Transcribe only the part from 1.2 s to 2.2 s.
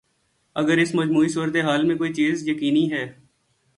صورت حال میں کوئی